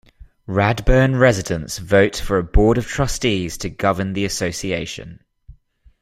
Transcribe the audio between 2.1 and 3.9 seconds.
for a Board of Trustees to